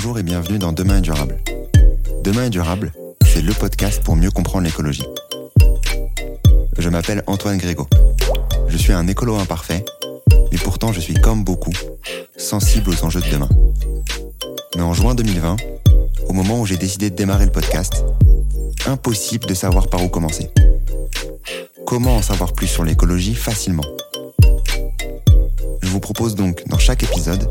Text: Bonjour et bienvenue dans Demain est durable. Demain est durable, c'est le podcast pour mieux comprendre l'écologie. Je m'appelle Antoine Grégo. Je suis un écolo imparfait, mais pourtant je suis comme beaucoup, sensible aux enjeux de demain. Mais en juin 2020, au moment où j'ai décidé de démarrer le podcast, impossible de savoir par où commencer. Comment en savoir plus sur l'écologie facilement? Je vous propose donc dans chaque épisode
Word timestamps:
Bonjour 0.00 0.16
et 0.16 0.22
bienvenue 0.22 0.60
dans 0.60 0.72
Demain 0.72 0.98
est 0.98 1.00
durable. 1.00 1.38
Demain 2.22 2.44
est 2.44 2.50
durable, 2.50 2.92
c'est 3.26 3.42
le 3.42 3.52
podcast 3.52 4.00
pour 4.04 4.14
mieux 4.14 4.30
comprendre 4.30 4.64
l'écologie. 4.64 5.02
Je 6.78 6.88
m'appelle 6.88 7.24
Antoine 7.26 7.58
Grégo. 7.58 7.88
Je 8.68 8.76
suis 8.76 8.92
un 8.92 9.08
écolo 9.08 9.34
imparfait, 9.34 9.84
mais 10.52 10.58
pourtant 10.58 10.92
je 10.92 11.00
suis 11.00 11.14
comme 11.14 11.42
beaucoup, 11.42 11.72
sensible 12.36 12.90
aux 12.90 13.04
enjeux 13.04 13.20
de 13.20 13.28
demain. 13.28 13.48
Mais 14.76 14.82
en 14.82 14.94
juin 14.94 15.16
2020, 15.16 15.56
au 16.28 16.32
moment 16.32 16.60
où 16.60 16.64
j'ai 16.64 16.76
décidé 16.76 17.10
de 17.10 17.16
démarrer 17.16 17.46
le 17.46 17.50
podcast, 17.50 18.04
impossible 18.86 19.46
de 19.46 19.54
savoir 19.54 19.88
par 19.88 20.04
où 20.04 20.08
commencer. 20.08 20.48
Comment 21.84 22.18
en 22.18 22.22
savoir 22.22 22.52
plus 22.52 22.68
sur 22.68 22.84
l'écologie 22.84 23.34
facilement? 23.34 23.82
Je 25.82 25.88
vous 25.88 25.98
propose 25.98 26.36
donc 26.36 26.62
dans 26.68 26.78
chaque 26.78 27.02
épisode 27.02 27.50